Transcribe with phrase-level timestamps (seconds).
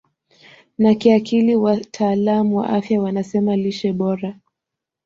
[0.77, 4.39] na kiakili Wataalam wa afya wanasema lishe bora